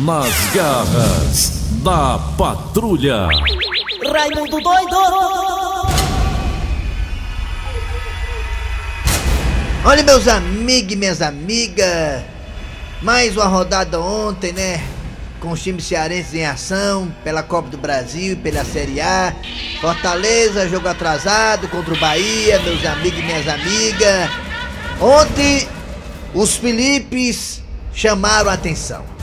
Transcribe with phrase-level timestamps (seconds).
[0.00, 1.50] Nas garras
[1.82, 3.28] da patrulha.
[4.10, 4.96] Raimundo doido!
[9.84, 12.22] Olha, meus amigos e minhas amigas,
[13.02, 14.82] mais uma rodada ontem, né?
[15.38, 19.34] Com os times cearenses em ação pela Copa do Brasil e pela Série A.
[19.82, 24.30] Fortaleza, jogo atrasado contra o Bahia, meus amigos e minhas amigas.
[24.98, 25.68] Ontem,
[26.32, 27.62] os Filipes
[27.92, 29.19] chamaram a atenção.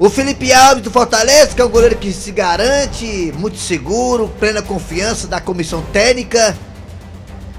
[0.00, 4.62] O Felipe Alves do Fortaleza, que é um goleiro que se garante, muito seguro, plena
[4.62, 6.56] confiança da comissão técnica,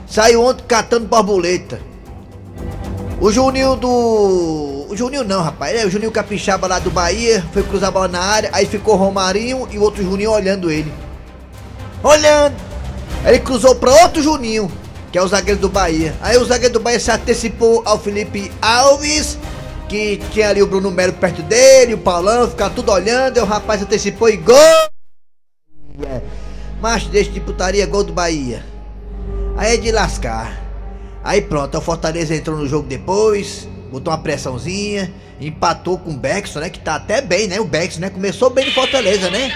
[0.08, 1.82] saiu ontem catando borboleta.
[3.20, 4.88] O Juninho do.
[4.90, 5.78] O Juninho não, rapaz.
[5.78, 7.44] É o Juninho Capixaba lá do Bahia.
[7.52, 8.50] Foi cruzar a bola na área.
[8.54, 10.92] Aí ficou Romarinho e o outro Juninho olhando ele.
[12.02, 12.56] Olhando!
[13.26, 14.72] Ele cruzou pra outro Juninho,
[15.12, 16.16] que é o zagueiro do Bahia.
[16.22, 19.38] Aí o zagueiro do Bahia se antecipou ao Felipe Alves,
[19.90, 23.38] que tinha ali o Bruno Melo perto dele, o Paulão, ficaram tudo olhando.
[23.38, 24.56] Aí o rapaz antecipou e gol!
[26.80, 28.64] Mas deixa de putaria, gol do Bahia.
[29.58, 30.62] Aí é de lascar.
[31.24, 36.60] Aí pronto, o Fortaleza entrou no jogo depois, botou uma pressãozinha, empatou com o Beckson,
[36.60, 36.70] né?
[36.70, 37.60] Que tá até bem, né?
[37.60, 38.10] O Beckson, né?
[38.10, 39.52] Começou bem no Fortaleza, né?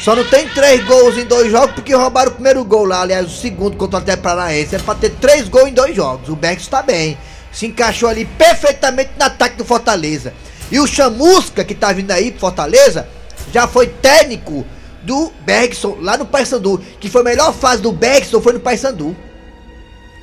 [0.00, 3.26] Só não tem três gols em dois jogos porque roubaram o primeiro gol lá, aliás,
[3.26, 4.74] o segundo contra o Atlético Paranaense.
[4.74, 6.28] É pra ter três gols em dois jogos.
[6.28, 7.16] O Beckson tá bem.
[7.56, 10.34] Se encaixou ali perfeitamente no ataque do Fortaleza.
[10.70, 13.08] E o Chamusca, que tá vindo aí pro Fortaleza,
[13.50, 14.66] já foi técnico
[15.00, 16.84] do Bergson lá no Paysandu.
[17.00, 19.16] Que foi a melhor fase do Bergson foi no Paysandu.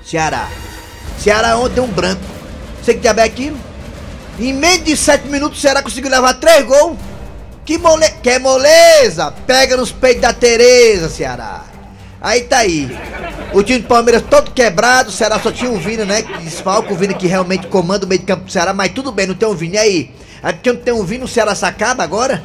[0.06, 0.48] Ceará.
[1.18, 2.22] Ceará ontem um branco.
[2.80, 3.58] Você que diabo é aquilo?
[4.38, 7.00] Em menos de 7 minutos o Ceará conseguiu levar 3 gols.
[7.66, 8.08] Que mole...
[8.22, 9.32] Que moleza!
[9.48, 11.64] Pega nos peitos da Tereza, Ceará.
[12.22, 12.96] Aí tá aí.
[13.54, 16.24] O time do Palmeiras todo quebrado, o Ceará só tinha um Vina, né?
[16.24, 19.12] Que desfalca o Vina que realmente comanda o meio de campo do Ceará, mas tudo
[19.12, 19.76] bem, não tem um Vina.
[19.76, 20.12] E aí?
[20.42, 22.44] Aí não tem um Vina, o Ceará sacaba agora?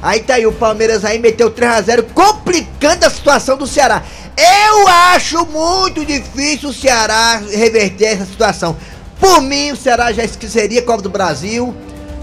[0.00, 4.04] Aí tá aí, o Palmeiras aí meteu 3x0, complicando a situação do Ceará.
[4.36, 8.76] Eu acho muito difícil o Ceará reverter essa situação.
[9.18, 11.74] Por mim, o Ceará já esqueceria Copa do Brasil.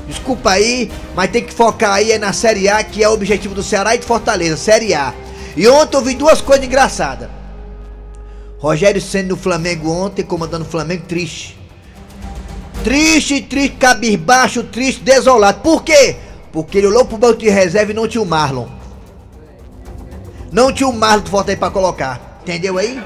[0.07, 3.63] Desculpa aí, mas tem que focar aí na Série A, que é o objetivo do
[3.63, 5.13] Ceará e de Fortaleza, Série A.
[5.57, 7.42] E ontem eu vi duas coisas engraçadas.
[8.63, 11.59] Rogério sendo no Flamengo ontem, comandando o Flamengo triste.
[12.81, 15.59] Triste, triste, cabisbaixo, triste, desolado.
[15.59, 16.15] Por quê?
[16.49, 18.67] Porque ele olhou pro banco de reserva e não tinha o Marlon.
[20.49, 22.39] Não tinha o Marlon volta aí pra colocar.
[22.41, 23.03] Entendeu aí?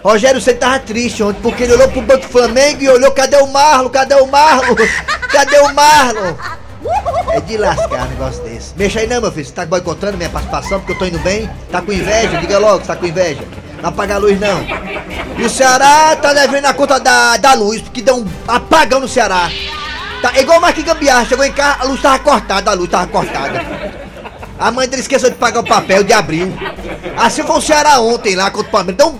[0.00, 3.36] Rogério você tava triste ontem, porque ele olhou pro banco do Flamengo e olhou, cadê
[3.38, 3.88] o Marlon?
[3.88, 4.76] Cadê o Marlon?
[5.28, 6.34] Cadê o Marlon?
[7.32, 8.72] É de lascar um negócio desse.
[8.76, 9.44] Mexa aí não, meu filho.
[9.44, 11.50] Você tá boicotando minha participação porque eu tô indo bem?
[11.72, 12.38] Tá com inveja?
[12.38, 13.42] Diga logo se tá com inveja.
[13.84, 14.64] Não apaga a luz não.
[15.36, 19.06] E o Ceará tá devendo a conta da, da luz, porque deu um apagão no
[19.06, 19.50] Ceará.
[20.22, 23.06] Tá igual o Marquinhos Gambiarra, chegou em casa, a luz tava cortada, a luz tava
[23.08, 23.62] cortada.
[24.58, 26.50] A mãe dele esqueceu de pagar o papel de abril.
[27.18, 29.06] Assim foi o Ceará ontem lá contra o Palmeiras.
[29.06, 29.18] Então,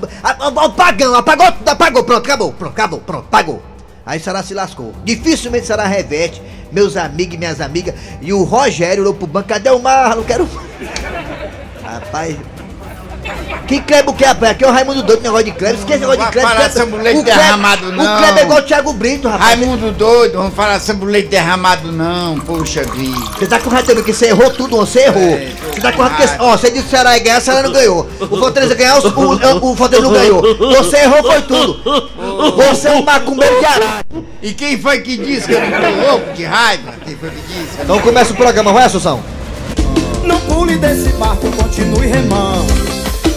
[0.57, 3.63] apagão, apagou, apagou, pronto, acabou, pronto, acabou, pronto, pagou.
[4.07, 4.95] Aí o Ceará se lascou.
[5.05, 6.41] Dificilmente o Ceará reverte,
[6.73, 7.95] meus amigos e minhas amigas.
[8.23, 10.25] E o Rogério olhou pro banco, cadê o Marlon?
[10.25, 10.49] Quero.
[11.85, 12.54] Rapaz.
[13.67, 14.53] Que Kleber o que rapaz?
[14.53, 15.79] Aqui é o Raimundo doido, negócio de Kleber.
[15.79, 16.51] Esquece o negócio de Kleber.
[16.57, 18.05] Falar sobre leite o Kleber- derramado, não.
[18.05, 19.45] O Kleber é igual o Thiago Brito, rapaz.
[19.59, 23.19] Raimundo doido, vamos falar sobre leite derramado não, poxa vida.
[23.39, 25.23] Você tá correto também, que você errou tudo, você errou.
[25.23, 26.37] É, Você tá tô correto errado.
[26.39, 26.45] que.
[26.45, 28.09] Ó, você disse que o Ceará ia ganhar, o Ceará não ganhou.
[28.21, 30.43] O Fortaleza ganhar, o, o, o Fortaleza não ganhou.
[30.77, 31.81] Você errou, foi tudo.
[32.57, 34.25] Você é um macumbeiro de arado.
[34.43, 36.93] E quem foi que disse que eu não tô louco de raiva?
[37.05, 37.79] Quem foi que disse?
[37.83, 39.23] Então começa o programa, vai, Assunção.
[40.23, 42.84] Não pule desse barco, continue remando.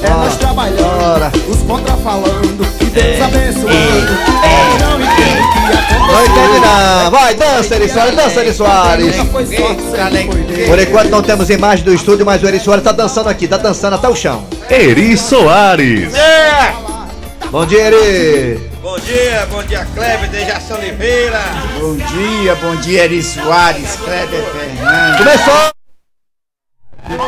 [0.02, 3.68] É nós trabalhando, os contra falando, e Deus abençoando.
[3.68, 6.00] Ele não entende que aconteceu.
[6.00, 7.12] Não entende não.
[7.12, 9.16] Vai, dança, Eri Soares, dança, Eri Soares.
[10.68, 13.58] Por enquanto não temos imagem do estúdio, mas o Eri Soares tá dançando aqui, tá
[13.58, 14.46] dançando até o chão.
[14.70, 16.14] Eri Soares.
[17.50, 18.70] Bom dia, Eri.
[18.82, 21.42] Bom dia, bom dia Kleber, Dejaci Oliveira.
[21.80, 25.77] Bom dia, bom dia, Eri Soares, Kleber Fernandes, Começou!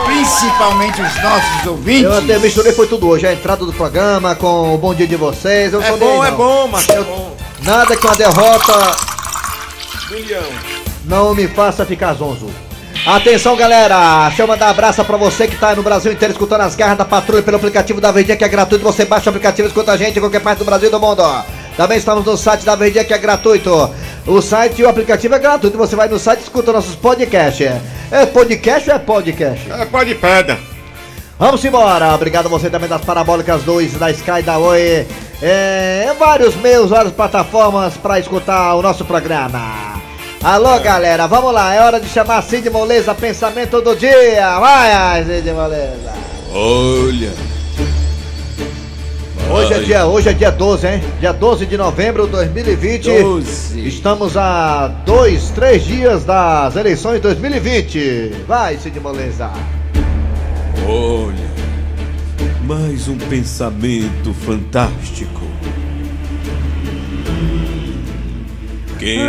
[0.05, 2.03] Principalmente os nossos ouvintes.
[2.03, 3.27] Eu até misturei, foi tudo hoje.
[3.27, 5.73] A entrada do programa com o bom dia de vocês.
[5.73, 7.35] Eu É bom, é bom, mas é bom.
[7.63, 8.73] Nada que uma derrota
[11.05, 12.49] não me faça ficar zonzo.
[13.05, 14.27] Atenção, galera!
[14.27, 17.05] Deixa eu mandar abraço pra você que tá no Brasil inteiro escutando as garras da
[17.05, 18.83] patrulha pelo aplicativo da Verdinha, que é gratuito.
[18.83, 20.99] Você baixa o aplicativo e escuta a gente em qualquer parte do Brasil e do
[20.99, 21.23] mundo.
[21.77, 23.89] Também estamos no site da Verdinha, que é gratuito.
[24.27, 25.77] O site e o aplicativo é gratuito.
[25.77, 27.67] Você vai no site e escuta nossos podcasts.
[28.11, 29.71] É podcast ou é podcast?
[29.71, 30.57] É pode pedra.
[31.37, 32.13] Vamos embora.
[32.13, 35.07] Obrigado a você também das Parabólicas 2, da Sky, da Oi.
[35.41, 39.99] É, vários meios, várias plataformas para escutar o nosso programa.
[40.43, 44.57] Alô, galera, vamos lá, é hora de chamar Cid Moleza, pensamento do dia.
[44.59, 46.13] Vai, Cid Moleza.
[46.53, 47.58] Olha.
[49.51, 51.01] Hoje é dia, hoje é dia 12, hein?
[51.19, 53.21] Dia 12 de novembro de 2020.
[53.21, 53.87] 12.
[53.87, 58.43] Estamos a dois, três dias das eleições de 2020.
[58.47, 59.49] Vai, Cid Moleza.
[60.87, 61.49] Olha.
[62.63, 65.41] Mais um pensamento fantástico.
[68.99, 69.19] Quem.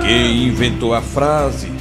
[0.00, 1.71] Quem inventou a frase?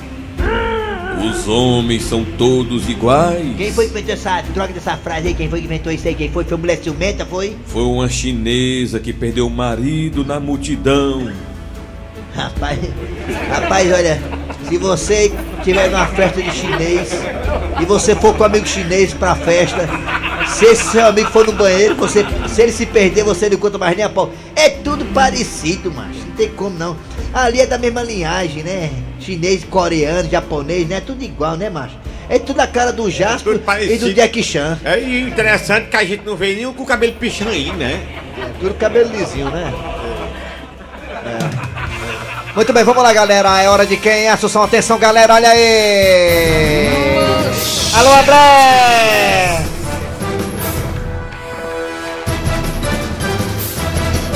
[1.23, 3.55] Os homens são todos iguais.
[3.55, 5.33] Quem foi que inventou essa droga dessa frase aí?
[5.33, 6.15] Quem foi que inventou isso aí?
[6.15, 6.43] Quem foi?
[6.43, 7.55] Foi mulher ciumenta, foi?
[7.67, 11.31] Foi uma chinesa que perdeu o marido na multidão.
[12.33, 12.79] Rapaz,
[13.49, 14.21] rapaz, olha,
[14.67, 15.31] se você
[15.63, 17.09] tiver numa festa de chinês
[17.79, 19.87] e você for com um amigo chinês pra festa,
[20.47, 23.77] se esse seu amigo for no banheiro, você, se ele se perder, você não conta
[23.77, 24.31] mais nem a pau.
[24.55, 26.19] É tudo parecido, macho.
[26.19, 26.95] Não tem como não.
[27.33, 28.91] Ali é da mesma linhagem, né?
[29.19, 31.01] Chinês, coreano, japonês, né?
[31.05, 31.95] Tudo igual, né, macho?
[32.27, 34.79] É tudo a cara do Jasper tudo e do Jack Chan.
[34.83, 38.01] É interessante que a gente não vê nenhum com o cabelo pichando aí, né?
[38.37, 39.73] É, tudo cabelo lisinho, né?
[41.25, 42.53] É.
[42.55, 43.61] Muito bem, vamos lá, galera.
[43.61, 44.27] É hora de quem?
[44.27, 46.87] Assunção, atenção, galera, olha aí!
[47.95, 49.70] Alô, André!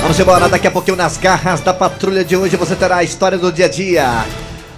[0.06, 3.36] Vamos embora, daqui a pouquinho nas garras da patrulha de hoje você terá a história
[3.36, 4.24] do dia a dia.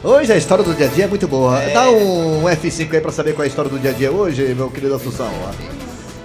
[0.03, 1.61] Hoje a história do dia a dia é muito boa.
[1.71, 4.55] Dá um F5 aí pra saber qual é a história do dia a dia hoje,
[4.55, 5.31] meu querido Assunção.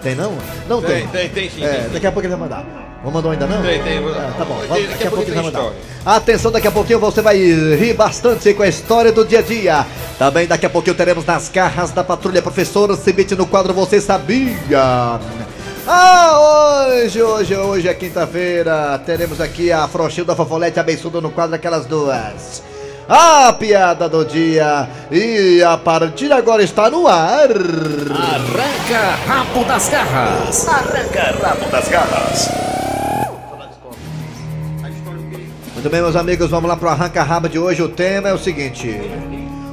[0.01, 0.31] Tem não?
[0.69, 1.05] Não tem.
[1.07, 1.65] Tem, tem, tem sim.
[1.65, 1.89] É, tem, sim.
[1.91, 3.01] daqui a pouco ele vai mandar.
[3.03, 3.61] Não mandou ainda não?
[3.61, 4.61] Tem, tem, vou- É, tá bom.
[4.69, 5.63] Daqui daqui a pouco ele vai mandar.
[5.63, 5.73] tem
[6.05, 9.85] Atenção, daqui a pouquinho você vai rir bastante com a história do dia a dia.
[10.17, 15.19] Também daqui a pouquinho teremos nas garras da patrulha professora Cibite no quadro Você Sabia?
[15.85, 18.97] Ah, hoje, hoje, hoje é quinta-feira.
[19.05, 22.63] Teremos aqui a Frouxilda Fofolete abençoada no quadro Aquelas Duas.
[23.07, 24.87] A piada do dia.
[25.11, 27.49] E a partir de agora está no ar.
[27.51, 30.67] Arranca rabo das garras.
[30.69, 32.49] Arranca rabo das garras.
[35.73, 37.81] Muito bem, meus amigos, vamos lá pro arranca-raba de hoje.
[37.81, 39.01] O tema é o seguinte.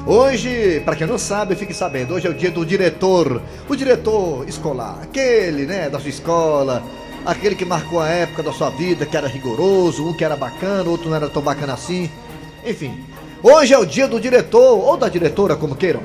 [0.07, 4.49] Hoje, para quem não sabe, fique sabendo, hoje é o dia do diretor, o diretor
[4.49, 6.83] escolar, aquele, né, da sua escola,
[7.25, 10.89] aquele que marcou a época da sua vida, que era rigoroso, um que era bacana,
[10.89, 12.11] outro não era tão bacana assim.
[12.65, 13.05] Enfim,
[13.43, 16.03] hoje é o dia do diretor ou da diretora, como queiram.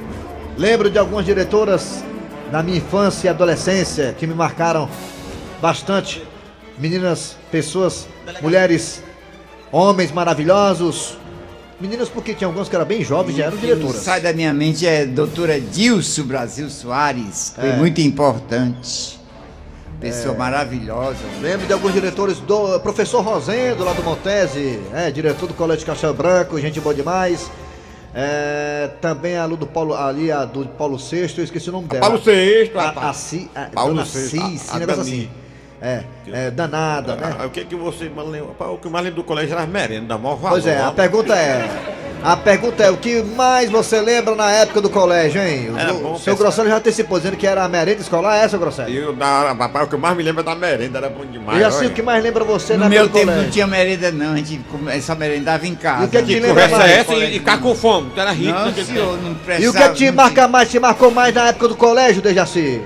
[0.57, 2.03] Lembro de algumas diretoras
[2.51, 4.89] na minha infância e adolescência que me marcaram
[5.61, 6.21] bastante.
[6.77, 8.07] Meninas, pessoas,
[8.41, 9.01] mulheres
[9.71, 11.17] homens maravilhosos.
[11.79, 13.97] Meninas, porque tinha alguns que eram bem jovens e já eram diretoras.
[13.97, 17.75] Sai da minha mente é doutora Dilso Brasil Soares, foi É.
[17.75, 19.19] muito importante.
[19.99, 21.17] Pessoa maravilhosa.
[21.41, 26.13] Lembro de alguns diretores do professor Rosendo, lá do Montese, é, diretor do Colégio Castelo
[26.13, 27.49] Branco, gente boa demais.
[28.13, 31.87] É, também a Lu do Paulo, ali a do Paulo VI, eu esqueci o nome
[31.87, 32.01] dela.
[32.07, 33.13] Paulo VI, a, a.
[33.13, 35.15] Ci- a, Paulo Dona VI, Cis, a- a negócio Dani.
[35.17, 35.29] assim.
[35.85, 36.03] É,
[36.33, 37.35] é, danada, né?
[37.39, 38.49] Ah, O que que você mais lembra?
[38.71, 40.53] O que eu mais lembro do colégio era as merendas, da maior valor.
[40.55, 41.69] Pois é, a pergunta é.
[42.23, 45.71] A pergunta é, o que mais você lembra na época do colégio, hein?
[45.77, 46.35] Era o bom seu.
[46.35, 48.95] Grosselio já antecipou, dizendo que era a merenda escolar, é, seu Grosselio?
[48.95, 51.23] E o da, papai, o que eu mais me lembro é da merenda, era bom
[51.23, 51.59] demais.
[51.59, 51.89] E assim, olha.
[51.89, 54.33] o que mais lembra você No na meu época do tempo não tinha merenda não,
[54.33, 56.01] a gente come- só merendava em casa.
[56.03, 56.91] E o que é que te lembra conversa mais?
[56.91, 58.09] é essa e, e ficar com fome?
[58.15, 59.35] Tu era rico Não, naquele senhor, tempo.
[59.47, 61.75] não E o que é te não marca mais, te marcou mais na época do
[61.75, 62.81] colégio, Dejaci?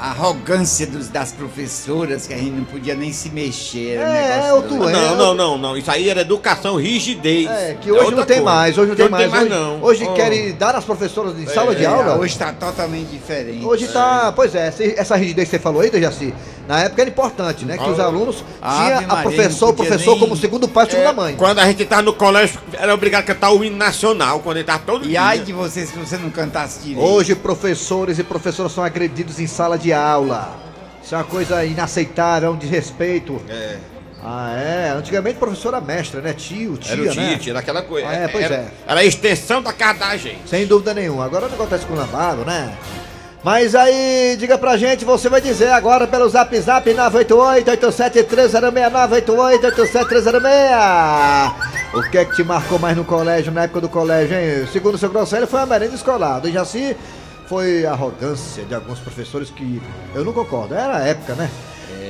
[0.00, 3.98] A arrogância dos, das professoras, que a gente não podia nem se mexer.
[3.98, 4.88] É, negócio é o doido.
[4.88, 4.92] é.
[4.92, 5.76] Não, não, não, não.
[5.76, 7.46] Isso aí era educação, rigidez.
[7.50, 8.50] É, que hoje outra não tem coisa.
[8.50, 9.30] mais, hoje não tem mais.
[9.32, 9.82] hoje, não.
[9.82, 10.14] hoje Oh.
[10.14, 12.16] querem dar às professoras em sala de É, aula.
[12.16, 13.62] Hoje está totalmente diferente.
[13.62, 16.32] Hoje tá, pois é, essa- rigidez que você falou aí, Dejaci,
[16.66, 17.76] na época era importante, né?
[17.76, 18.04] Que os Ah.
[18.04, 21.34] alunos Ave tinham a Maria, professor, o professor nem- como segundo pai, segunda mãe.
[21.36, 24.66] Quando a gente tava no colégio, era obrigado a cantar o hino nacional, quando gente
[24.66, 25.22] tava todo E dia.
[25.22, 27.06] ai de você se você não cantasse direito.
[27.06, 30.56] Hoje, professores e professoras são agredidos em sala de aula.
[31.02, 33.40] Isso é uma coisa inaceitável, é um desrespeito.
[33.48, 33.76] É,
[34.22, 34.90] Ah, é.
[34.90, 36.34] Antigamente, professora mestra, né?
[36.34, 37.10] Tio, tia, era o né?
[37.34, 38.06] Tite, era aquela coisa.
[38.06, 38.68] Ah, é, pois era, é.
[38.86, 40.46] Era a extensão da casa da gente.
[40.46, 41.24] Sem dúvida nenhuma.
[41.24, 42.70] Agora o negócio tá esculambado, né?
[43.42, 46.86] Mas aí, diga pra gente, você vai dizer agora pelo zap zap
[50.30, 51.52] 988-87306,
[51.94, 54.68] O que é que te marcou mais no colégio, na época do colégio, hein?
[54.70, 56.40] Segundo o seu Grosselio, foi a merenda escolar.
[56.40, 56.94] Do Jaci,
[57.50, 59.82] foi a arrogância de alguns professores que
[60.14, 60.72] eu não concordo.
[60.72, 61.50] Era a época, né?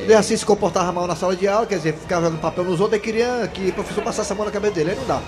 [0.03, 2.79] Ele assim se comportava mal na sala de aula, quer dizer, ficava jogando papel nos
[2.79, 5.21] outros e queria que o professor passasse a mão na cabeça dele, aí não dá.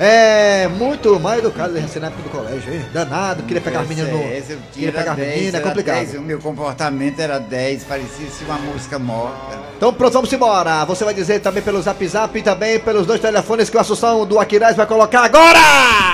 [0.00, 2.84] É muito mal educado ele assim na época do colégio, hein?
[2.92, 4.18] Danado, queria pegar as meninas no.
[4.18, 5.96] Eu Queria pegar as 10, meninas, é complicado.
[5.98, 9.56] 10, o meu comportamento era 10, parecia assim uma música morta.
[9.76, 10.84] Então pronto, vamos embora.
[10.86, 14.26] Você vai dizer também pelo zap zap e também pelos dois telefones que o Assunção
[14.26, 15.60] do Aquiraz vai colocar agora!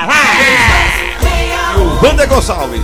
[0.07, 1.17] Vai!
[1.79, 2.83] O Wander Gonçalves.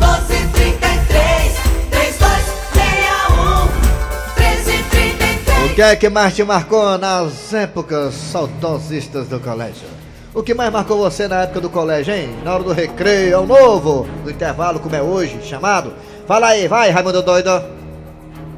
[5.75, 9.89] Que é que mais te marcou nas épocas saudosistas do colégio?
[10.35, 12.35] O que mais marcou você na época do colégio, hein?
[12.45, 15.95] Na hora do recreio, ao novo, do intervalo, como é hoje, chamado?
[16.27, 17.51] Fala aí, vai, Raimundo Doido.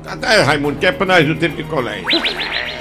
[0.06, 2.04] Até Raimundo, que é pra nós no tempo de colégio.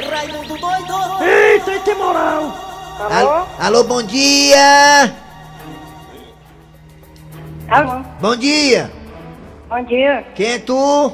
[0.09, 2.53] Raimundo doido Eita, que moral!
[2.99, 3.45] Alô?
[3.59, 5.13] Alô, bom dia!
[7.69, 8.91] Alô, Bom dia!
[9.69, 10.25] bom dia.
[10.35, 11.11] Quem é tu?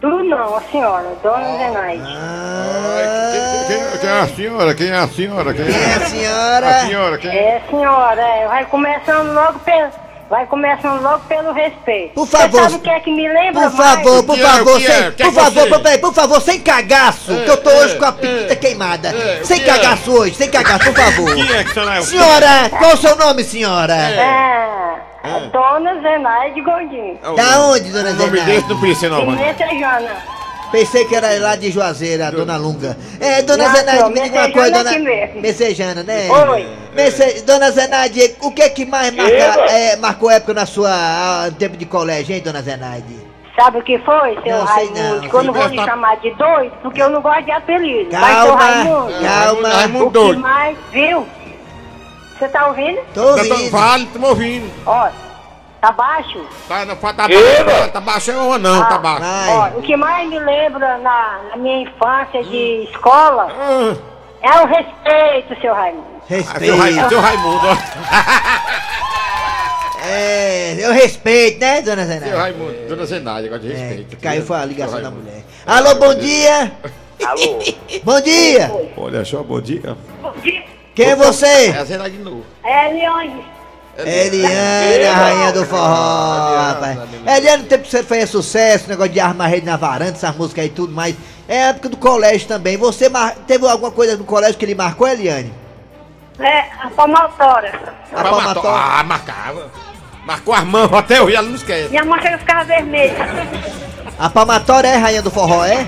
[0.00, 2.02] Tu não, a senhora, dona Zenaide.
[2.16, 4.74] Ah, Quem, quem é a senhora?
[4.74, 5.52] Quem é a senhora?
[5.54, 6.80] Quem quem é a A senhora?
[6.80, 9.90] senhora, quem É, senhora, é, vai começando logo pelo,
[10.30, 12.14] vai começando logo pelo respeito.
[12.14, 12.50] Por favor.
[12.50, 14.22] Você sabe o que é que me lembra Por favor, mais?
[14.26, 14.42] por é?
[14.42, 14.80] favor, é?
[14.86, 18.04] sem, é por favor, você- peraí, por favor, sem cagaço, que eu tô hoje com
[18.06, 19.14] a petita queimada.
[19.44, 19.64] Sem é?
[19.66, 21.34] cagaço hoje, sem cagaço, por favor.
[21.34, 22.00] Quem é que senhora é?
[22.02, 23.94] Senhora, qual o seu nome, senhora?
[23.94, 24.89] É,
[25.22, 27.18] a dona Zenaide Gondim.
[27.36, 28.84] Da onde, dona O nome desse Zenaide?
[28.86, 29.38] não ser não, mano.
[29.40, 30.16] Messejana.
[30.72, 32.96] Pensei que era lá de Juazeiro, a dona Lunga.
[33.20, 34.98] É, dona Não, Zenaide, não, me diga uma coisa, dona...
[35.40, 36.28] Messejana, né?
[36.30, 36.66] Oi.
[36.94, 41.50] Messe- Dona Zenaide, o que é que mais marca, é, marcou época na sua ah,
[41.58, 43.16] tempo de colégio, hein, dona Zenaide?
[43.56, 45.28] Sabe o que foi, seu Não, Raimundo?
[45.28, 48.08] que eu não vou lhe chamar de doido, porque eu não gosto de apelido.
[48.12, 49.68] Mas, seu Calma, Raimundo, calma.
[49.68, 51.26] Raimundo o que mais, viu?
[52.40, 53.00] Você tá ouvindo?
[53.12, 53.70] Tô Tá- tá- ouvindo.
[53.70, 54.72] Fale, tamo ouvindo.
[54.86, 55.08] Ó,
[55.80, 56.42] tá baixo?
[56.66, 59.20] Tá, não, tá baixo, tá baixo é ou não, tá baixo.
[59.20, 59.48] Vai.
[59.50, 63.94] Ó, o que mais me lembra na, na minha infância de escola Ah,
[64.42, 66.06] é o respeito, seu Raimundo.
[66.16, 66.76] ah, seu, Respeito.
[66.80, 67.76] Raimundo, seu Raimundo, ó.
[70.02, 72.36] É, eu respeito, né, dona Seu Zenaide?
[72.36, 74.08] Raimundo, dona Zenaide, agora de É, respeito.
[74.08, 75.28] que caiu foi a ligação Seu da Raimundo.
[75.30, 75.44] mulher.
[75.66, 76.72] Alô, bom dia!
[77.22, 77.58] Alô?
[78.02, 78.72] Bom dia!
[78.96, 79.94] Olha só, bom dia.
[81.00, 81.46] Quem é você?
[81.70, 82.44] É a Zenaide de novo.
[82.62, 83.42] É, Leone.
[83.96, 86.98] Eliane, a rainha do forró, rapaz.
[87.26, 90.62] Eliane, no tempo que você fez sucesso, negócio de arma rede na varanda, essas músicas
[90.64, 91.16] aí e tudo mais.
[91.48, 92.76] É a época do colégio também.
[92.76, 95.52] Você mar- teve alguma coisa no colégio que ele marcou, Eliane?
[96.38, 97.80] É, a palmatória.
[98.14, 98.70] A palmatória?
[98.70, 99.70] Ah, marcava.
[100.26, 101.88] Marcou as mãos até hoje, ela não esquece.
[101.88, 103.16] Minha mão chega a ficar vermelha.
[104.18, 105.78] A palmatória é rainha do forró, é?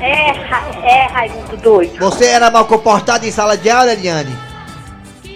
[0.00, 0.30] É,
[0.82, 1.98] é, Raimundo doido.
[1.98, 4.34] Você era mal comportado em sala de aula, Eliane?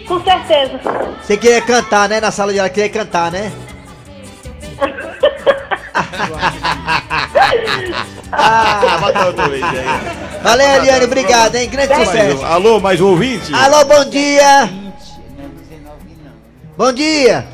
[0.08, 0.80] Com certeza.
[1.22, 2.20] Você queria cantar, né?
[2.20, 3.52] Na sala de aula, queria cantar, né?
[8.32, 8.98] Ah.
[10.42, 11.68] Valeu, Eliane, obrigado, hein?
[11.68, 12.44] Grande sucesso.
[12.44, 13.54] Alô, mais um ouvinte?
[13.54, 14.70] Alô, bom dia!
[16.76, 17.46] Bom dia!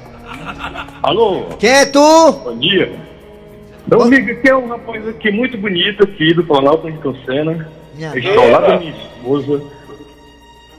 [1.02, 2.32] Alô, Quem é tu?
[2.32, 3.09] bom dia.
[3.86, 6.86] Meu amigo, aqui é um rapaz aqui muito bonito aqui do Planalto
[8.14, 9.62] Eu estou lá da minha esposa.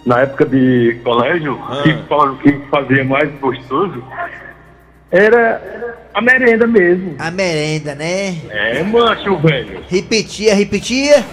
[0.05, 4.03] Na época de colégio, o que, o que fazia mais gostoso
[5.11, 5.61] era
[6.13, 7.15] a merenda mesmo.
[7.19, 8.37] A merenda, né?
[8.49, 9.81] É, mancho, velho.
[9.87, 11.23] Repetia, repetia.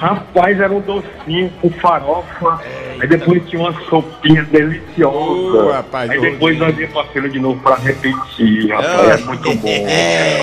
[0.00, 2.58] Rapaz, era um docinho com farofa.
[2.98, 5.58] Aí depois tinha uma sopinha deliciosa.
[5.62, 9.20] Ô, rapaz, aí depois nós ia pra feira de novo pra repetir, rapaz.
[9.20, 9.86] É muito bom.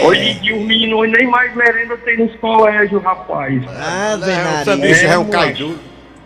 [0.06, 3.64] Hoje em dia os meninos nem mais merenda tem nos colégios, rapaz.
[3.68, 4.66] Ah, É, o Venaria.
[4.66, 5.76] sanduíche é um É, caju.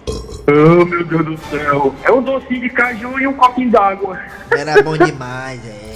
[0.10, 1.96] Oh, meu Deus do céu.
[2.04, 4.20] É um docinho de caju e um copinho d'água.
[4.52, 5.91] Era bom demais, é.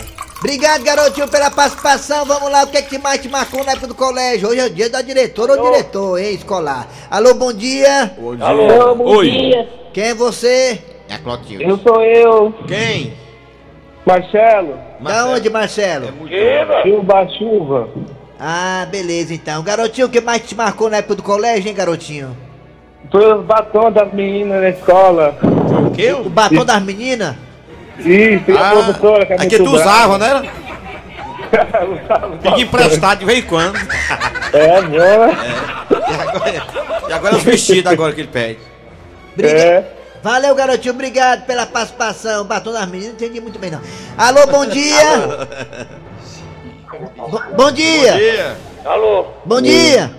[0.46, 2.24] Obrigado, garotinho, pela participação.
[2.24, 4.48] Vamos lá, o que é que mais te marcou na época do colégio?
[4.48, 6.88] Hoje é o dia da diretora ou diretor, hein, escolar.
[7.10, 8.14] Alô, bom dia.
[8.16, 8.46] Bom dia.
[8.46, 9.32] Alô, bom Oi.
[9.32, 9.68] dia.
[9.92, 10.80] Quem é você?
[11.10, 11.64] É a Clotilde.
[11.64, 13.16] Eu sou eu, Quem?
[14.06, 14.78] Marcelo.
[15.00, 16.14] Da onde, Marcelo?
[16.84, 17.90] Chuva, chuva.
[18.40, 19.64] Ah, beleza, então.
[19.64, 22.38] Garotinho, o que mais te marcou na época do colégio, hein, garotinho?
[23.12, 25.36] Foi os batons das meninas na escola.
[25.88, 26.12] O quê?
[26.14, 27.36] O batom das meninas?
[28.00, 30.42] Isso, e a professora que é aqui tu usava, brava.
[30.42, 30.52] né?
[32.42, 33.76] Pedia emprestado de vez em quando.
[34.54, 34.80] É.
[34.80, 36.66] E agora,
[37.10, 38.60] e agora os vestidos agora que ele pede.
[39.36, 39.92] Briga- É.
[40.24, 42.44] Valeu, garotinho, obrigado pela participação.
[42.46, 43.80] Batom das meninas, não entendi muito bem, não.
[44.18, 45.48] Alô, bom dia.
[47.30, 48.14] Bo- bom dia.
[48.14, 48.58] Dia.
[48.86, 49.28] Alô.
[49.46, 50.12] Bom dia.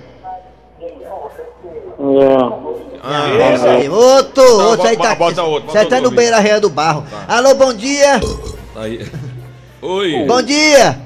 [3.08, 5.14] Ah, Esse aí, Outro, outro bota- aí tá.
[5.14, 7.04] bota outro, Você tá no beira reia do barro.
[7.08, 7.36] Tá.
[7.36, 8.20] Alô, bom dia.
[8.74, 9.06] aí.
[9.80, 10.24] Oi.
[10.26, 10.98] Bom dia.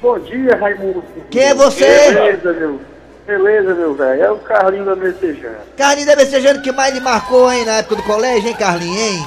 [0.00, 1.02] Bom dia, Raimundo.
[1.30, 1.84] Quem é você?
[2.12, 2.80] Beleza, meu.
[3.26, 4.22] Beleza, meu velho.
[4.22, 5.58] É o Carlinho da Messejana.
[5.76, 9.26] Carlinho da Messejana que mais lhe marcou, hein, na época do colégio, hein, Carlinho, hein?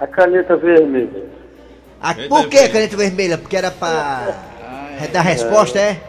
[0.00, 1.22] A caneta vermelha.
[2.02, 3.38] A, por que caneta vermelha?
[3.38, 4.34] Porque era pra
[5.12, 6.00] dar resposta, é?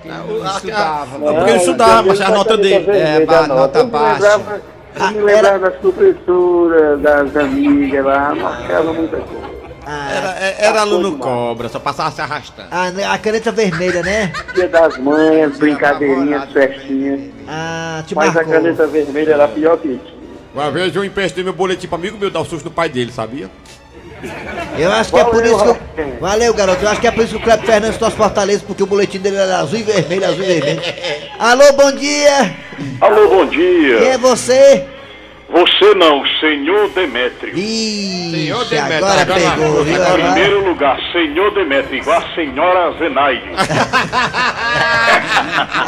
[0.55, 1.17] Estudava.
[1.19, 2.79] Não, Porque eu estudava, aquele mas a nota dele.
[2.85, 4.61] vermelha, É, a nota Eu baixa.
[4.95, 9.55] Eu me lembrava das professoras, das amigas lá, marcava muita coisa.
[9.87, 12.69] Era, é- era aluno cobra, só passava se arrastando.
[12.71, 14.31] A, a caneta vermelha, né?
[14.55, 17.19] Dia das mães, brincadeirinhas, festinhas.
[17.47, 18.53] Ah, te Mas a marcou.
[18.53, 20.15] caneta vermelha era pior que isso.
[20.55, 23.11] Uma vez eu emprestei meu boletim pra amigo meu dar o susto no pai dele,
[23.11, 23.47] sabia?
[24.77, 25.63] Eu acho que é por Valeu, isso
[25.95, 26.01] que.
[26.01, 26.17] Eu...
[26.19, 26.83] Valeu, garoto.
[26.83, 29.19] Eu acho que é por isso que o Cleber Fernandes torce Fortaleza, porque o boletim
[29.19, 30.81] dele era azul e vermelho, azul e vermelho.
[31.37, 32.55] Alô, bom dia!
[33.01, 33.97] Alô, bom dia.
[33.97, 34.85] Quem é você?
[35.47, 37.53] Você não, senhor Demétrio.
[37.55, 39.95] Ih, Demétrio, agora agora pegou, viu?
[39.95, 43.51] Em primeiro lugar, senhor Demétrio, igual a senhora Zenaide.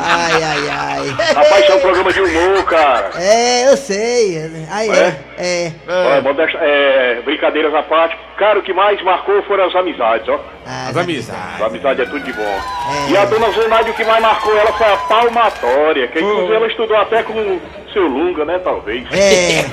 [0.04, 1.34] Ai, ai, ai.
[1.34, 3.12] Rapaz, isso é um programa de humor, cara.
[3.16, 4.38] É, eu sei.
[4.72, 5.16] Aí é.
[5.40, 5.72] É.
[5.88, 8.16] Olha, modesta- é, brincadeiras à parte.
[8.38, 10.40] Cara, o que mais marcou foram as amizades, ó.
[10.66, 11.62] Ah, As amizades.
[11.62, 12.62] A amizade é tudo de bom.
[13.10, 16.68] E a dona Zenaide, o que mais marcou ela foi a palmatória, que inclusive ela
[16.68, 17.60] estudou até com
[17.98, 19.08] seu Lunga, né, talvez.
[19.12, 19.64] É.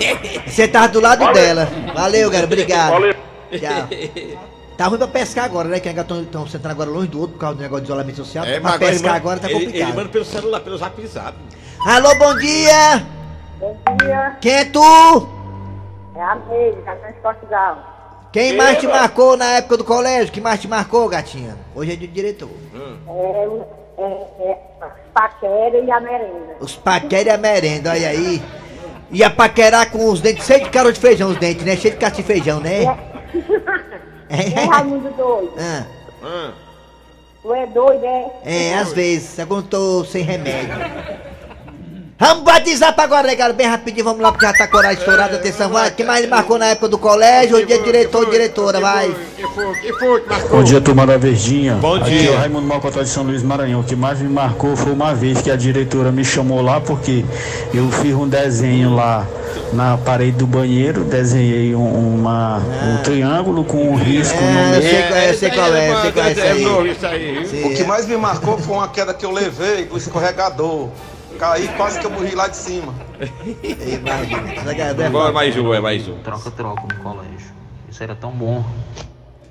[0.48, 1.34] Você tava do lado Valeu.
[1.34, 1.68] dela.
[1.94, 2.44] Valeu, cara.
[2.44, 2.90] Obrigado.
[2.92, 3.14] Valeu.
[3.50, 4.38] Tchau.
[4.76, 5.78] Tá ruim pra pescar agora, né?
[5.78, 8.44] Que estão sentando agora longe do outro por causa do negócio de isolamento social.
[8.44, 9.88] É, pra mas agora ele pescar manda- agora tá ele- complicado.
[9.88, 11.34] Ele manda pelo celular, pelo zap zap.
[11.86, 13.06] Alô, bom dia!
[13.60, 14.36] Bom dia.
[14.40, 15.28] Quem é tu?
[16.16, 17.78] É a Meire, Cartão de Portugal.
[18.32, 20.32] Quem mais te marcou na época do colégio?
[20.32, 21.56] Quem mais te marcou, gatinha?
[21.74, 22.48] Hoje é de diretor.
[22.74, 23.58] É,
[23.98, 24.02] é,
[24.40, 26.56] é a paquera e a merenda.
[26.60, 28.42] Os paquera e a merenda, olha aí.
[29.10, 31.76] Ia paquerar com os dentes cheios de cara de feijão, os dentes, né?
[31.76, 32.82] Cheio de casca de feijão, né?
[32.82, 35.52] E é Raimundo doido.
[35.58, 36.52] Ah,
[37.42, 38.30] Tu é doido, é?
[38.42, 40.74] é, às vezes, é quando tô sem remédio.
[42.16, 45.34] Vamos batizar pra agora, negado, bem rapidinho, vamos lá, porque já tá com horário estourado,
[45.34, 45.90] atenção, vai.
[45.90, 47.56] Quem mais marcou na época do colégio?
[47.56, 49.12] Hoje é diretor ou diretora, vai.
[49.36, 50.50] Que foi, que foi que marcou?
[50.58, 51.74] Bom dia, turma da Verdinha.
[51.74, 52.30] Bom Aqui dia.
[52.30, 53.80] é o Raimundo Malcotó de São Luís Maranhão.
[53.80, 57.24] O que mais me marcou foi uma vez que a diretora me chamou lá porque
[57.74, 59.26] eu fiz um desenho lá
[59.72, 64.80] na parede do banheiro, desenhei um, uma, um triângulo com um risco no É, eu
[64.80, 64.82] meio.
[64.82, 67.42] sei qual é, eu sei qual é, eu sei qual é isso aí.
[67.42, 67.64] Isso aí.
[67.64, 70.88] O que mais me marcou foi uma queda que eu levei do escorregador.
[71.38, 72.94] Caí, quase que eu morri lá de cima.
[73.62, 76.18] Ei, galera é mais um, é mais um.
[76.20, 77.52] Troca-troca no colégio.
[77.88, 78.64] Isso era tão bom.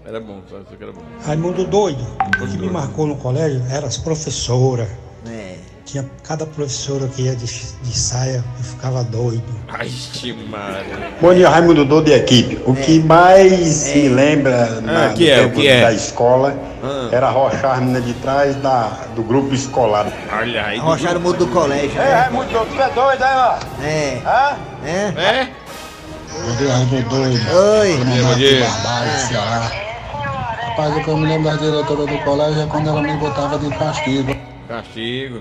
[0.05, 1.01] Era bom, só isso que era bom.
[1.25, 2.05] Raimundo doido.
[2.41, 4.89] O que me marcou no colégio eram as professoras.
[5.27, 5.52] É.
[5.93, 9.43] Tinha cada professora que ia de, de saia e ficava doido.
[9.67, 9.91] Ai,
[10.49, 11.11] Maria.
[11.21, 12.59] Bom dia, Raimundo Dodo e equipe.
[12.65, 15.81] O que mais me lembra na, que é, que é?
[15.81, 17.09] da escola Ah.
[17.11, 20.07] era arrochar a menina de trás da, do grupo escolar.
[20.35, 20.79] Olha aí.
[20.79, 21.93] Arrocharam o mundo do colégio.
[21.93, 22.11] né?
[22.11, 23.59] Raimundo Doido, tu é doido, aí, mano?
[23.83, 24.21] É.
[24.25, 24.57] Hã?
[24.83, 24.89] É?
[24.89, 25.49] É?
[26.41, 27.55] Bom dia, Raimundo doido.
[27.55, 27.97] Oi.
[27.97, 28.65] Bom dia, bom dia.
[30.69, 33.59] Rapaz, o que eu me lembro da diretora do colégio é quando ela me botava
[33.59, 34.32] de castigo.
[34.73, 35.39] Castigo.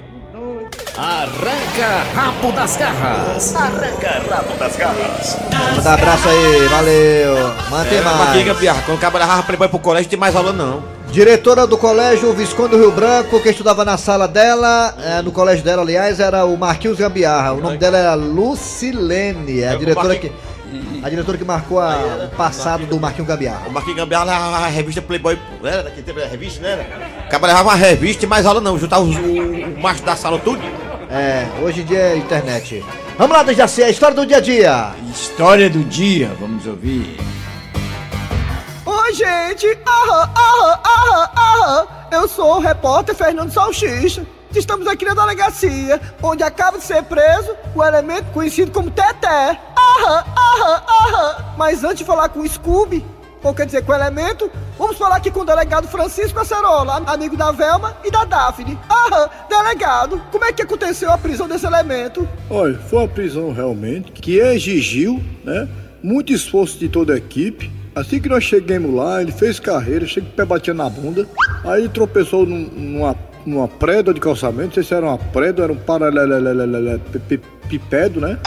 [0.95, 3.57] Arranca rabo das garras.
[3.57, 5.39] Arranca rabo das garras.
[5.75, 7.35] Manda um abraço aí, valeu.
[7.71, 8.33] Mantém É, mais.
[8.35, 10.85] diga, Biarra, quando o cabra levava playboy pro colégio, tem mais aula não.
[11.11, 15.65] Diretora do colégio Visconde do Rio Branco, que estudava na sala dela, é, no colégio
[15.65, 17.55] dela, aliás, era o Marquinhos Gambiarra.
[17.55, 20.31] O nome dela era Lucilene, é a É, diretora que.
[21.03, 23.67] A diretora que marcou a- o passado do Marquinhos Gambiarra.
[23.67, 25.39] O Marquinhos Gambiarra levava a revista Playboy.
[25.65, 26.69] Era daquele tempo da revista, não
[27.33, 28.79] cabra levava uma revista e mais aula não.
[28.79, 29.21] Juntava os- o,
[29.79, 30.61] o macho da sala tudo.
[31.11, 32.85] É, hoje em dia é internet.
[33.17, 34.91] Vamos lá, Dejaci, a história do dia a dia.
[35.11, 37.19] História do dia, vamos ouvir.
[38.85, 39.67] Oi, gente!
[39.87, 41.87] Aham, aham, aham, aham!
[42.11, 44.27] Eu sou o repórter Fernando Salsicha.
[44.55, 49.59] Estamos aqui na delegacia, onde acaba de ser preso o elemento conhecido como Teté.
[49.79, 51.45] Aham, aham, aham!
[51.57, 53.05] Mas antes de falar com o Scooby,
[53.43, 57.51] ou quer dizer com elemento, vamos falar aqui com o delegado Francisco Acerola, amigo da
[57.53, 58.79] Velma e da Daphne.
[58.89, 62.27] Aham, delegado, como é que aconteceu a prisão desse elemento?
[62.49, 65.69] Olha, foi uma prisão realmente que exigiu, né,
[66.03, 67.71] muito esforço de toda a equipe.
[67.95, 71.27] Assim que nós chegamos lá, ele fez carreira, chega o pé batendo na bunda,
[71.65, 75.73] aí tropeçou num- numa, numa preda de calçamento, não sei se era uma preda, era
[75.73, 78.39] um paralelepípedo, né?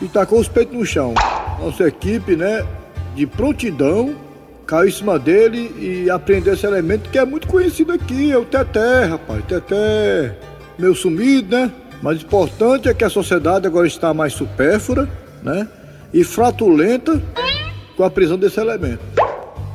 [0.00, 1.12] E tacou os peitos no chão.
[1.60, 2.64] Nossa equipe, né,
[3.14, 4.14] de prontidão,
[4.66, 8.44] caiu em cima dele e apreendeu esse elemento que é muito conhecido aqui, é o
[8.44, 9.44] Teté, rapaz.
[9.44, 10.36] Teté,
[10.78, 11.70] meio sumido, né?
[12.02, 15.08] Mas o importante é que a sociedade agora está mais supérflua,
[15.42, 15.68] né?
[16.12, 17.22] E fratulenta
[17.96, 19.00] com a prisão desse elemento.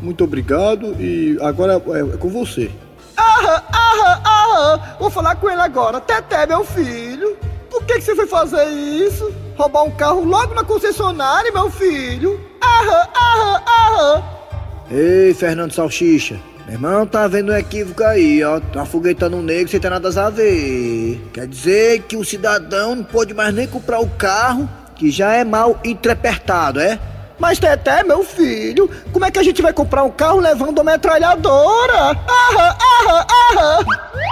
[0.01, 2.69] Muito obrigado e agora é, é com você.
[3.17, 4.81] Aham, aham, aham!
[4.99, 6.01] Vou falar com ele agora.
[6.01, 7.37] Teté, meu filho.
[7.69, 9.31] Por que, que você foi fazer isso?
[9.55, 12.39] Roubar um carro logo na concessionária, meu filho?
[12.61, 14.30] Aham, aham, aham.
[14.91, 16.37] Ei, Fernando Salsicha.
[16.65, 18.59] Meu irmão, tá vendo um equívoco aí, ó.
[18.59, 21.21] Tá foguetando um negro sem ter nada a ver.
[21.33, 25.45] Quer dizer que o cidadão não pode mais nem comprar o carro que já é
[25.45, 26.99] mal interpretado, é?
[27.39, 30.91] Mas Teté, meu filho, como é que a gente vai comprar um carro levando uma
[30.91, 32.11] metralhadora?
[32.11, 33.25] Aham, aham,
[33.57, 33.85] aham.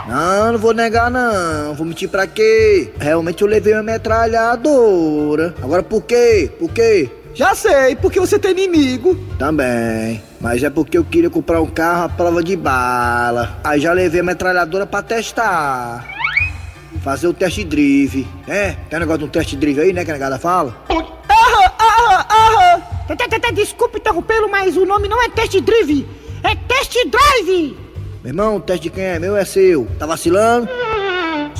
[0.07, 1.73] Não, não vou negar não.
[1.73, 2.91] Vou mentir pra quê?
[2.99, 5.55] Realmente eu levei uma metralhadora.
[5.63, 6.51] Agora por quê?
[6.59, 7.09] Por quê?
[7.33, 9.15] Já sei, porque você tem inimigo.
[9.39, 10.28] Também.
[10.41, 13.59] Mas é porque eu queria comprar um carro à prova de bala.
[13.63, 16.07] Aí já levei a metralhadora pra testar.
[17.01, 18.27] Fazer o test drive.
[18.47, 20.75] É, tem um negócio de um test drive aí, né, que a negada fala?
[20.89, 22.99] Aham, aham, aham.
[23.59, 26.07] Desculpa interrompê-lo, mas o nome não é test drive,
[26.43, 27.77] é test drive.
[28.23, 29.85] Meu irmão, o teste de quem é meu é seu.
[29.97, 30.69] Tá vacilando?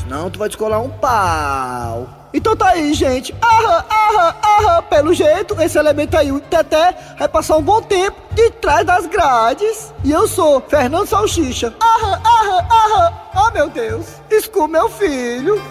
[0.10, 2.10] Senão tu vai descolar um pau.
[2.34, 3.32] Então tá aí, gente.
[3.44, 4.82] Aham, aham, aham.
[4.90, 9.06] Pelo jeito, esse elemento aí, o Teté, vai passar um bom tempo de trás das
[9.06, 9.94] grades.
[10.04, 11.72] E eu sou Fernando Salsicha.
[11.80, 13.14] Aham, aham, aham.
[13.36, 14.08] Oh, meu Deus.
[14.32, 15.62] Escu, meu filho.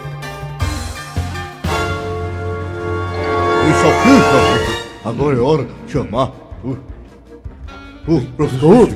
[3.69, 6.31] Isso aqui, agora é hora de chamar
[6.63, 6.79] o,
[8.07, 8.89] o professor.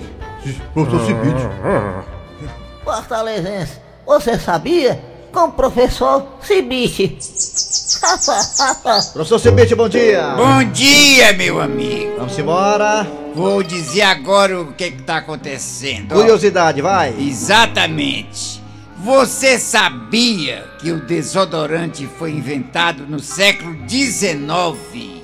[0.72, 1.42] Professor Cibite.
[2.84, 5.11] Fortalezense, você sabia?
[5.32, 7.18] Com o professor Cibite.
[9.14, 10.34] Professor Cibite, bom dia.
[10.36, 12.16] Bom dia, meu amigo.
[12.18, 13.06] Vamos embora.
[13.34, 16.12] Vou dizer agora o que que tá acontecendo.
[16.12, 16.16] ó.
[16.16, 17.14] Curiosidade, vai.
[17.18, 18.62] Exatamente.
[18.98, 25.22] Você sabia que o desodorante foi inventado no século XIX?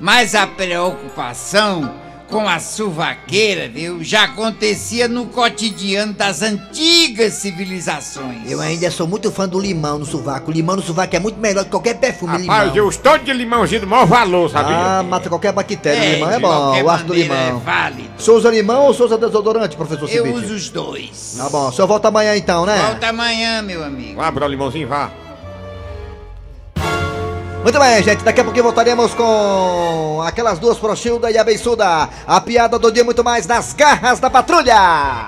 [0.00, 1.94] Mas a preocupação
[2.28, 8.50] com a suvaqueira, viu, já acontecia no cotidiano das antigas civilizações.
[8.50, 10.50] Eu ainda sou muito fã do limão no sovaco.
[10.50, 12.76] O limão no sovaco é muito melhor que qualquer perfume Rapaz, limão.
[12.76, 14.76] eu estou de limãozinho do maior valor, sabia?
[14.76, 15.98] Ah, mata qualquer bactéria.
[15.98, 16.48] É, o limão é de bom.
[16.48, 17.60] qualquer O ácido do maneira limão.
[17.60, 18.08] é válido.
[18.18, 20.44] O senhor usa limão ou o senhor usa desodorante, professor Eu Cibite?
[20.44, 21.34] uso os dois.
[21.38, 21.68] Tá bom.
[21.68, 22.76] O senhor volta amanhã então, né?
[22.86, 24.16] Volta amanhã, meu amigo.
[24.16, 25.10] Vá, bro, limãozinho, vá.
[27.62, 28.22] Muito bem, gente.
[28.22, 32.08] Daqui a pouquinho voltaremos com aquelas duas Frochilda e a Beiçuda.
[32.26, 35.26] A piada do dia muito mais nas garras da patrulha.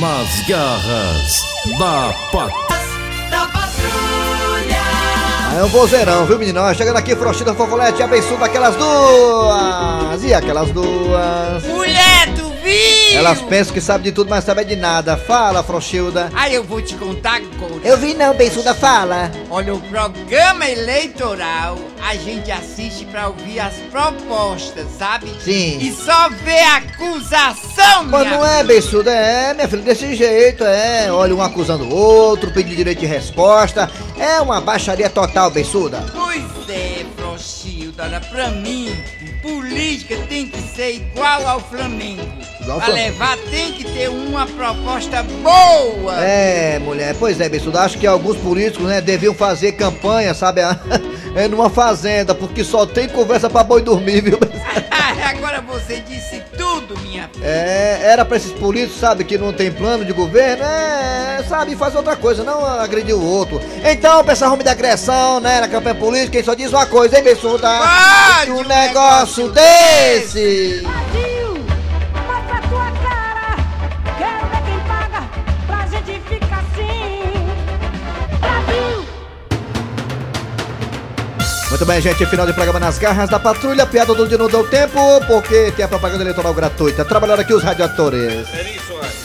[0.00, 1.44] Nas garras
[1.78, 2.68] da patrulha.
[3.30, 4.78] Da patrulha.
[5.58, 6.72] É um vozeirão, viu, menino?
[6.74, 10.22] Chegando aqui, Frochilda, Fofolete e a Beiçuda, aquelas duas.
[10.22, 11.64] E aquelas duas.
[11.64, 12.97] Mulher, tu viu?
[13.18, 15.16] Elas pensam que sabem de tudo, mas sabem de nada.
[15.16, 16.30] Fala, Frochilda.
[16.36, 17.80] Aí eu vou te contar agora.
[17.82, 19.28] Eu vi não, Beiçuda, fala.
[19.50, 25.28] Olha, o programa eleitoral a gente assiste pra ouvir as propostas, sabe?
[25.44, 25.78] Sim.
[25.80, 31.10] E só vê acusação, Mas minha não é, Beiçuda, é, minha filha, desse jeito, é.
[31.10, 33.90] Olha, um acusando o outro, pedindo direito de resposta.
[34.16, 36.04] É uma baixaria total, Beiçuda.
[36.14, 38.96] Pois é, Frochilda, olha, pra mim,
[39.42, 42.22] política tem que ser igual ao Flamengo.
[42.60, 46.20] Igual pra levar tem que ter uma proposta boa.
[46.20, 50.60] É, mulher, pois é, Beiçuda, acho que alguns políticos, né, deviam fazer campanha, sabe,
[51.34, 54.38] é numa fazenda, porque só tem conversa pra boi dormir, viu?
[55.24, 57.46] Agora você disse tudo, minha filha.
[57.46, 61.96] É, era pra esses políticos, sabe, que não tem plano de governo, é, sabe, fazer
[61.96, 63.60] outra coisa, não agredir o outro.
[63.84, 67.24] Então, pessoal, rumo da agressão, né, na campanha política, quem só diz uma coisa, hein,
[67.24, 67.68] Beiçuda?
[67.68, 70.82] Pode um um negócio desse!
[70.82, 70.97] Mostra
[81.78, 83.86] Muito bem, gente, final de programa nas garras da patrulha.
[83.86, 87.04] Piada do dia não deu tempo, porque tem a propaganda eleitoral gratuita.
[87.04, 88.48] Trabalharam aqui os radiadores.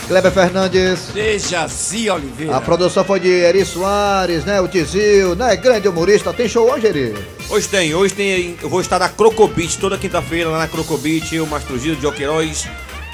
[0.08, 1.08] Kleber Fernandes.
[1.12, 2.56] Dejaci Oliveira.
[2.56, 4.62] A produção foi de Eri Soares, né?
[4.62, 5.56] O Tizil, né?
[5.56, 6.32] Grande humorista.
[6.32, 7.16] Tem show hoje, Eri?
[7.50, 8.56] Hoje tem, hoje tem.
[8.62, 12.68] Eu vou estar na Crocobit toda quinta-feira lá na Crocobit, o Mastro Gil de Alqueiroz,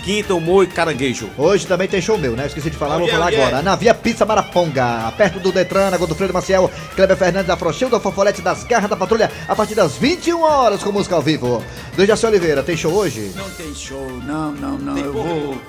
[0.03, 1.29] Quinta, Humor e Caranguejo.
[1.37, 2.47] Hoje também tem show meu, né?
[2.47, 3.35] Esqueci de falar, vou é, falar é?
[3.35, 3.61] agora.
[3.61, 8.41] Na Via Pizza Maraponga, perto do Detran, na Godofredo Maciel, Kleber Fernandes, da Frochilda, Fofolete
[8.41, 11.63] das Garras da Patrulha, a partir das 21 horas com música ao vivo.
[11.95, 13.31] Dejaci Oliveira, tem show hoje?
[13.35, 14.97] Não tem show, não, não, não.
[14.97, 15.61] Eu vou.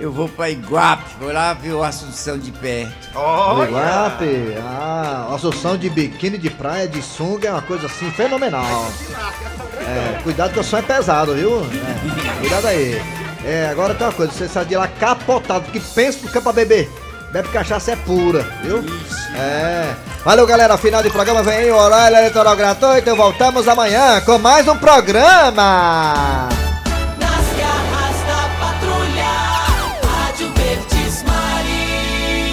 [0.00, 3.08] Eu vou pra Iguape, vou lá ver o Assunção de perto.
[3.10, 8.86] Iguape, ah, Assunção de biquíni de praia, de sunga, é uma coisa assim fenomenal.
[9.80, 11.62] É, cuidado que o som é pesado, viu?
[11.62, 13.17] É, cuidado aí.
[13.44, 16.52] É, agora tem uma coisa, você sai de lá capotado, que pensa que é pra
[16.52, 16.90] beber.
[17.32, 18.82] Bebe cachaça é pura, viu?
[19.36, 19.94] É.
[20.24, 20.76] Valeu, galera.
[20.78, 23.14] Final de programa vem aí, o horário eleitoral gratuito.
[23.14, 26.48] Voltamos amanhã com mais um programa.